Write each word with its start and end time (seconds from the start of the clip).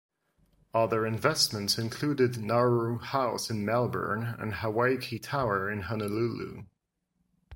Other 0.73 1.05
investments 1.05 1.77
included 1.77 2.39
Nauru 2.39 2.97
House 2.97 3.51
in 3.51 3.63
Melbourne 3.63 4.35
and 4.39 4.51
Hawaiki 4.53 5.21
Tower 5.21 5.69
in 5.69 5.81
Honolulu. 5.81 6.63